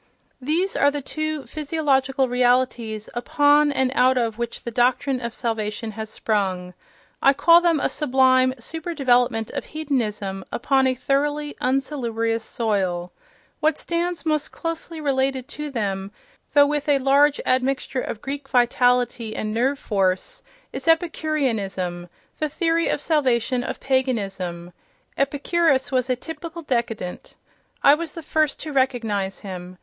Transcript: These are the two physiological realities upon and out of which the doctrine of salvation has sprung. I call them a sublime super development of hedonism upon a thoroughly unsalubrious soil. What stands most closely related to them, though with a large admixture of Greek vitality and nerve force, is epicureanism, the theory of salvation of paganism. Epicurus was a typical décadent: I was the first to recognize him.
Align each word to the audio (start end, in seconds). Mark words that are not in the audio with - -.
These 0.41 0.75
are 0.75 0.89
the 0.89 1.03
two 1.03 1.45
physiological 1.45 2.27
realities 2.27 3.07
upon 3.13 3.71
and 3.71 3.91
out 3.93 4.17
of 4.17 4.39
which 4.39 4.63
the 4.63 4.71
doctrine 4.71 5.19
of 5.21 5.31
salvation 5.31 5.91
has 5.91 6.09
sprung. 6.09 6.73
I 7.21 7.33
call 7.33 7.61
them 7.61 7.79
a 7.79 7.87
sublime 7.87 8.55
super 8.57 8.95
development 8.95 9.51
of 9.51 9.63
hedonism 9.65 10.43
upon 10.51 10.87
a 10.87 10.95
thoroughly 10.95 11.55
unsalubrious 11.61 12.43
soil. 12.43 13.11
What 13.59 13.77
stands 13.77 14.25
most 14.25 14.51
closely 14.51 14.99
related 14.99 15.47
to 15.49 15.69
them, 15.69 16.11
though 16.55 16.65
with 16.65 16.89
a 16.89 16.97
large 16.97 17.39
admixture 17.45 18.01
of 18.01 18.23
Greek 18.23 18.49
vitality 18.49 19.35
and 19.35 19.53
nerve 19.53 19.77
force, 19.77 20.41
is 20.73 20.87
epicureanism, 20.87 22.09
the 22.39 22.49
theory 22.49 22.87
of 22.87 22.99
salvation 22.99 23.63
of 23.63 23.79
paganism. 23.79 24.73
Epicurus 25.15 25.91
was 25.91 26.09
a 26.09 26.15
typical 26.15 26.63
décadent: 26.63 27.35
I 27.83 27.93
was 27.93 28.13
the 28.13 28.23
first 28.23 28.59
to 28.61 28.73
recognize 28.73 29.41
him. 29.41 29.77